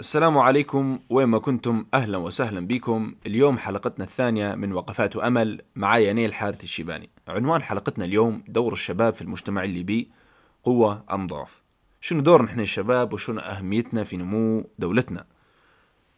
السلام 0.00 0.38
عليكم 0.38 0.98
وين 1.10 1.28
ما 1.28 1.38
كنتم 1.38 1.86
أهلا 1.94 2.18
وسهلا 2.18 2.66
بكم. 2.66 3.14
اليوم 3.26 3.58
حلقتنا 3.58 4.04
الثانية 4.04 4.54
من 4.54 4.72
وقفات 4.72 5.16
أمل 5.16 5.62
معايا 5.76 6.12
نيل 6.12 6.34
حارث 6.34 6.64
الشيباني. 6.64 7.10
عنوان 7.28 7.62
حلقتنا 7.62 8.04
اليوم 8.04 8.44
دور 8.48 8.72
الشباب 8.72 9.14
في 9.14 9.22
المجتمع 9.22 9.64
الليبي 9.64 10.10
قوة 10.64 11.04
أم 11.12 11.26
ضعف؟ 11.26 11.62
شنو 12.00 12.20
دور 12.20 12.42
نحن 12.42 12.60
الشباب 12.60 13.12
وشنو 13.12 13.40
أهميتنا 13.40 14.04
في 14.04 14.16
نمو 14.16 14.64
دولتنا؟ 14.78 15.24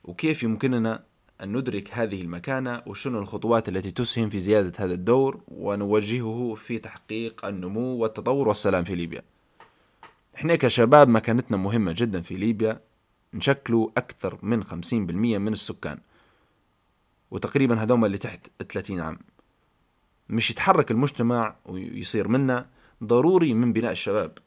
وكيف 0.04 0.42
يمكننا 0.42 1.02
أن 1.42 1.56
ندرك 1.56 1.90
هذه 1.92 2.22
المكانة 2.22 2.82
وشنو 2.86 3.18
الخطوات 3.18 3.68
التي 3.68 3.90
تسهم 3.90 4.28
في 4.28 4.38
زيادة 4.38 4.72
هذا 4.84 4.94
الدور؟ 4.94 5.40
ونوجهه 5.48 6.54
في 6.54 6.78
تحقيق 6.78 7.46
النمو 7.46 7.96
والتطور 7.96 8.48
والسلام 8.48 8.84
في 8.84 8.94
ليبيا. 8.94 9.22
إحنا 10.36 10.56
كشباب 10.56 11.08
مكانتنا 11.08 11.56
مهمة 11.56 11.94
جدا 11.96 12.20
في 12.20 12.34
ليبيا. 12.34 12.87
نشكلوا 13.34 13.88
أكثر 13.96 14.38
من 14.42 14.64
50% 14.64 14.92
من 14.92 15.52
السكان. 15.52 15.98
وتقريبا 17.30 17.82
هذوما 17.82 18.06
اللي 18.06 18.18
تحت 18.18 18.46
30 18.68 19.00
عام. 19.00 19.18
مش 20.28 20.50
يتحرك 20.50 20.90
المجتمع 20.90 21.56
ويصير 21.66 22.28
منا 22.28 22.66
ضروري 23.04 23.54
من 23.54 23.72
بناء 23.72 23.92
الشباب. 23.92 24.38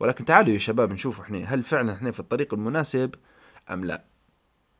ولكن 0.00 0.24
تعالوا 0.24 0.52
يا 0.52 0.58
شباب 0.58 0.92
نشوفوا 0.92 1.24
إحنا 1.24 1.38
هل 1.38 1.62
فعلا 1.62 1.92
إحنا 1.92 2.10
في 2.10 2.20
الطريق 2.20 2.54
المناسب 2.54 3.14
أم 3.70 3.84
لا؟ 3.84 4.04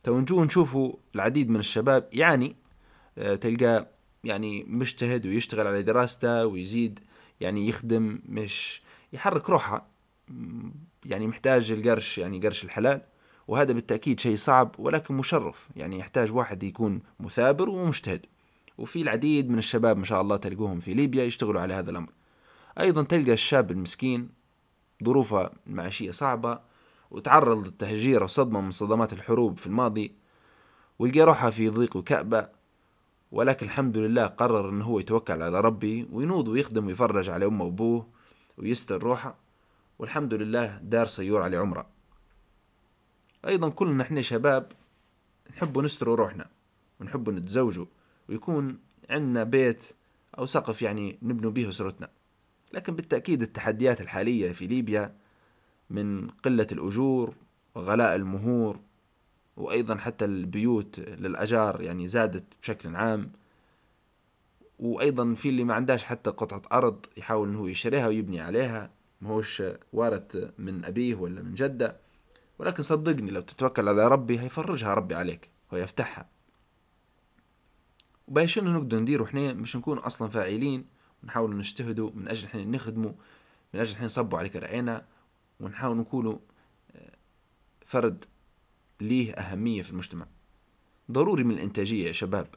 تو 0.02 0.20
نجو 0.20 0.44
نشوفوا 0.44 0.92
العديد 1.14 1.50
من 1.50 1.56
الشباب 1.60 2.08
يعني 2.12 2.56
آه، 3.18 3.34
تلقاه 3.34 3.86
يعني 4.24 4.64
مجتهد 4.68 5.26
ويشتغل 5.26 5.66
على 5.66 5.82
دراسته 5.82 6.46
ويزيد 6.46 7.00
يعني 7.40 7.68
يخدم 7.68 8.18
مش 8.28 8.82
يحرك 9.12 9.50
روحه. 9.50 9.86
يعني 11.04 11.26
محتاج 11.26 11.72
القرش 11.72 12.18
يعني 12.18 12.40
قرش 12.40 12.64
الحلال. 12.64 13.00
وهذا 13.48 13.72
بالتأكيد 13.72 14.20
شيء 14.20 14.36
صعب 14.36 14.74
ولكن 14.78 15.14
مشرف. 15.14 15.68
يعني 15.76 15.98
يحتاج 15.98 16.32
واحد 16.32 16.62
يكون 16.62 17.02
مثابر 17.20 17.70
ومجتهد. 17.70 18.26
وفي 18.78 19.02
العديد 19.02 19.50
من 19.50 19.58
الشباب 19.58 19.96
ما 19.96 20.04
شاء 20.04 20.20
الله 20.20 20.36
تلقوهم 20.36 20.80
في 20.80 20.94
ليبيا 20.94 21.24
يشتغلوا 21.24 21.60
على 21.60 21.74
هذا 21.74 21.90
الأمر. 21.90 22.10
أيضا 22.80 23.02
تلقى 23.02 23.32
الشاب 23.32 23.70
المسكين 23.70 24.28
ظروفه 25.04 25.50
المعيشية 25.66 26.10
صعبة 26.10 26.60
وتعرض 27.10 27.64
للتهجير 27.64 28.22
وصدمة 28.22 28.60
من 28.60 28.70
صدمات 28.70 29.12
الحروب 29.12 29.58
في 29.58 29.66
الماضي 29.66 30.14
ويلقى 30.98 31.20
روحه 31.20 31.50
في 31.50 31.68
ضيق 31.68 31.96
وكأبة 31.96 32.48
ولكن 33.32 33.66
الحمد 33.66 33.96
لله 33.96 34.26
قرر 34.26 34.70
إنه 34.70 34.84
هو 34.84 34.98
يتوكل 34.98 35.42
على 35.42 35.60
ربي 35.60 36.08
وينوض 36.12 36.48
ويخدم 36.48 36.86
ويفرج 36.86 37.30
على 37.30 37.46
أمه 37.46 37.64
وأبوه 37.64 38.06
ويستر 38.58 39.02
روحه 39.02 39.36
والحمد 39.98 40.34
لله 40.34 40.78
دار 40.82 41.06
سيور 41.06 41.42
على 41.42 41.56
عمره 41.56 41.86
أيضا 43.46 43.68
كلنا 43.68 44.02
إحنا 44.02 44.20
شباب 44.20 44.72
نحب 45.50 45.78
نستر 45.78 46.06
روحنا 46.06 46.46
ونحب 47.00 47.30
نتزوجوا 47.30 47.86
ويكون 48.28 48.78
عندنا 49.10 49.44
بيت 49.44 49.84
أو 50.38 50.46
سقف 50.46 50.82
يعني 50.82 51.18
نبنوا 51.22 51.50
به 51.50 51.68
أسرتنا. 51.68 52.10
لكن 52.72 52.94
بالتأكيد 52.96 53.42
التحديات 53.42 54.00
الحالية 54.00 54.52
في 54.52 54.66
ليبيا 54.66 55.14
من 55.90 56.28
قلة 56.30 56.66
الأجور 56.72 57.34
وغلاء 57.74 58.14
المهور 58.14 58.80
وأيضا 59.56 59.96
حتى 59.96 60.24
البيوت 60.24 60.98
للأجار 60.98 61.80
يعني 61.80 62.08
زادت 62.08 62.44
بشكل 62.62 62.96
عام. 62.96 63.32
وأيضا 64.78 65.34
في 65.34 65.48
اللي 65.48 65.64
ما 65.64 65.74
عندهاش 65.74 66.04
حتى 66.04 66.30
قطعة 66.30 66.62
أرض 66.72 67.06
يحاول 67.16 67.48
إنه 67.48 67.70
يشتريها 67.70 68.08
ويبني 68.08 68.40
عليها. 68.40 68.90
مهوش 69.20 69.62
وارث 69.92 70.36
من 70.58 70.84
أبيه 70.84 71.14
ولا 71.14 71.42
من 71.42 71.54
جده. 71.54 72.00
ولكن 72.62 72.82
صدقني 72.82 73.30
لو 73.30 73.40
تتوكل 73.40 73.88
على 73.88 74.08
ربي 74.08 74.40
هيفرجها 74.40 74.94
ربي 74.94 75.14
عليك 75.14 75.50
ويفتحها. 75.72 76.28
وباي 78.28 78.48
شنو 78.48 78.70
نقدر 78.70 78.98
نديرو 78.98 79.24
إحنا 79.24 79.52
مش 79.52 79.76
نكون 79.76 79.98
أصلا 79.98 80.28
فاعلين 80.28 80.86
ونحاول 81.22 81.56
نجتهدوا 81.56 82.10
من 82.14 82.28
أجل 82.28 82.46
إحنا 82.46 82.64
نخدموا 82.64 83.12
من 83.74 83.80
أجل 83.80 83.94
إحنا 83.94 84.04
نصبوا 84.06 84.38
عليك 84.38 84.56
رعينا 84.56 85.06
ونحاول 85.60 85.96
نكونوا 85.96 86.38
آه، 86.96 87.16
فرد 87.84 88.24
ليه 89.00 89.32
أهمية 89.32 89.82
في 89.82 89.90
المجتمع. 89.90 90.26
ضروري 91.10 91.44
من 91.44 91.54
الإنتاجية 91.54 92.06
يا 92.06 92.12
شباب. 92.12 92.54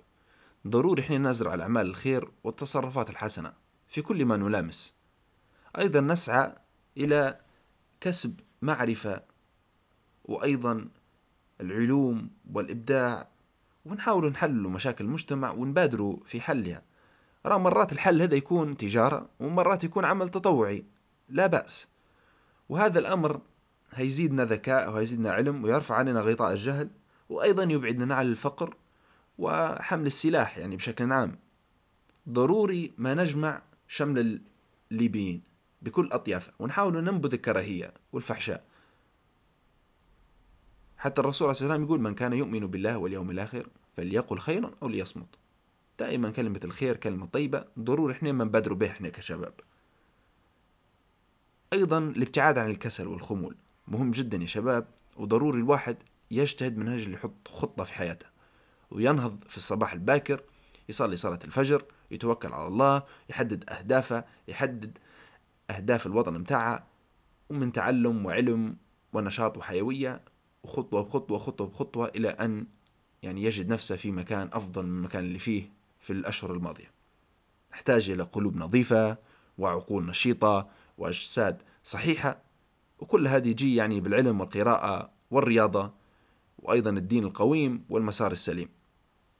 ضروري 0.67 1.01
إحنا 1.01 1.17
نزرع 1.17 1.53
الأعمال 1.53 1.85
الخير 1.85 2.31
والتصرفات 2.43 3.09
الحسنة 3.09 3.53
في 3.87 4.01
كل 4.01 4.25
ما 4.25 4.37
نلامس. 4.37 4.93
أيضا 5.77 6.01
نسعى 6.01 6.55
إلى 6.97 7.39
كسب 8.01 8.39
معرفة 8.61 9.34
وأيضا 10.25 10.87
العلوم 11.61 12.29
والإبداع 12.53 13.27
ونحاول 13.85 14.29
نحلوا 14.29 14.71
مشاكل 14.71 15.05
المجتمع 15.05 15.51
ونبادروا 15.51 16.17
في 16.25 16.41
حلها. 16.41 16.81
راه 17.45 17.57
مرات 17.57 17.93
الحل 17.93 18.21
هذا 18.21 18.35
يكون 18.35 18.77
تجارة 18.77 19.29
ومرات 19.39 19.83
يكون 19.83 20.05
عمل 20.05 20.29
تطوعي. 20.29 20.85
لا 21.29 21.47
بأس. 21.47 21.87
وهذا 22.69 22.99
الأمر 22.99 23.41
هيزيدنا 23.91 24.45
ذكاء 24.45 24.91
وهيزيدنا 24.91 25.31
علم 25.31 25.63
ويرفع 25.63 25.95
عننا 25.95 26.21
غطاء 26.21 26.51
الجهل 26.51 26.89
وأيضا 27.29 27.63
يبعدنا 27.63 28.15
عن 28.15 28.25
الفقر 28.25 28.75
وحمل 29.37 30.05
السلاح 30.05 30.57
يعني 30.57 30.75
بشكل 30.75 31.11
عام. 31.11 31.39
ضروري 32.29 32.93
ما 32.97 33.13
نجمع 33.13 33.61
شمل 33.87 34.41
الليبيين 34.91 35.41
بكل 35.81 36.09
أطيافه 36.11 36.53
ونحاول 36.59 37.03
ننبذ 37.03 37.33
الكراهية 37.33 37.93
والفحشاء. 38.13 38.63
حتى 41.05 41.21
الرسول 41.21 41.47
عليه 41.47 41.51
الصلاة 41.51 41.69
والسلام 41.69 41.83
يقول 41.83 42.01
من 42.01 42.15
كان 42.15 42.33
يؤمن 42.33 42.67
بالله 42.67 42.97
واليوم 42.97 43.31
الآخر 43.31 43.67
فليقل 43.97 44.39
خيرا 44.39 44.71
أو 44.83 44.87
ليصمت. 44.87 45.27
دائما 45.99 46.31
كلمة 46.31 46.59
الخير 46.63 46.97
كلمة 46.97 47.25
طيبة 47.25 47.65
ضروري 47.79 48.13
إحنا 48.13 48.31
ما 48.31 48.43
نبادروا 48.43 48.77
به 48.77 48.87
إحنا 48.87 49.09
كشباب. 49.09 49.53
أيضا 51.73 51.97
الابتعاد 51.97 52.57
عن 52.57 52.69
الكسل 52.69 53.07
والخمول 53.07 53.55
مهم 53.87 54.11
جدا 54.11 54.37
يا 54.37 54.45
شباب 54.45 54.87
وضروري 55.17 55.59
الواحد 55.59 55.97
يجتهد 56.31 56.77
من 56.77 56.87
أجل 56.87 57.13
يحط 57.13 57.47
خطة 57.47 57.83
في 57.83 57.93
حياته 57.93 58.25
وينهض 58.91 59.39
في 59.39 59.57
الصباح 59.57 59.93
الباكر 59.93 60.43
يصلي 60.89 61.17
صلاة 61.17 61.39
الفجر 61.43 61.83
يتوكل 62.11 62.53
على 62.53 62.67
الله 62.67 63.03
يحدد 63.29 63.69
أهدافه 63.69 64.25
يحدد 64.47 64.97
أهداف 65.69 66.05
الوطن 66.05 66.33
متاعه 66.33 66.87
ومن 67.49 67.71
تعلم 67.71 68.25
وعلم 68.25 68.77
ونشاط 69.13 69.57
وحيوية 69.57 70.21
وخطوة 70.65 71.01
بخطوة 71.03 71.37
خطوة 71.37 71.67
بخطوة 71.67 72.11
إلى 72.15 72.29
أن 72.29 72.67
يعني 73.23 73.43
يجد 73.43 73.69
نفسه 73.69 73.95
في 73.95 74.11
مكان 74.11 74.49
أفضل 74.53 74.85
من 74.85 74.97
المكان 74.97 75.23
اللي 75.23 75.39
فيه 75.39 75.69
في 75.99 76.13
الأشهر 76.13 76.53
الماضية. 76.53 76.91
نحتاج 77.71 78.09
إلى 78.09 78.23
قلوب 78.23 78.55
نظيفة 78.55 79.17
وعقول 79.57 80.05
نشيطة 80.05 80.69
وأجساد 80.97 81.61
صحيحة 81.83 82.41
وكل 82.99 83.27
هذه 83.27 83.49
يجي 83.49 83.75
يعني 83.75 84.01
بالعلم 84.01 84.39
والقراءة 84.41 85.11
والرياضة 85.31 85.93
وأيضا 86.59 86.89
الدين 86.89 87.23
القويم 87.23 87.85
والمسار 87.89 88.31
السليم. 88.31 88.69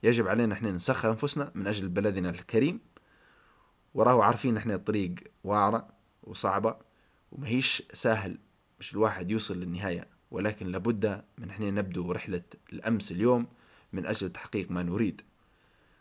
يجب 0.02 0.28
علينا 0.28 0.54
إحنا 0.54 0.70
نسخر 0.70 1.10
أنفسنا 1.10 1.52
من 1.54 1.66
أجل 1.66 1.88
بلدنا 1.88 2.30
الكريم. 2.30 2.80
وراه 3.94 4.22
عارفين 4.24 4.56
إحنا 4.56 4.74
الطريق 4.74 5.14
واعرة 5.44 5.88
وصعبة 6.22 6.76
ومهيش 7.32 7.82
سهل 7.92 8.38
مش 8.80 8.92
الواحد 8.92 9.30
يوصل 9.30 9.56
للنهاية. 9.60 10.15
ولكن 10.30 10.66
لابد 10.66 11.22
من 11.38 11.50
إحنا 11.50 11.70
نبدو 11.70 12.12
رحلة 12.12 12.42
الأمس 12.72 13.12
اليوم 13.12 13.46
من 13.92 14.06
أجل 14.06 14.32
تحقيق 14.32 14.70
ما 14.70 14.82
نريد. 14.82 15.22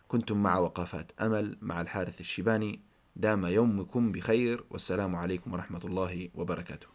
كنتم 0.08 0.44
مع 0.44 0.58
وقفات 0.58 1.12
أمل 1.22 1.58
مع 1.62 1.82
الحارث 1.82 2.20
الشيباني. 2.22 2.80
دام 3.16 3.46
يومكم 3.46 4.12
بخير 4.12 4.64
والسلام 4.70 5.16
عليكم 5.16 5.54
ورحمة 5.54 5.82
الله 5.86 6.30
وبركاته. 6.36 6.95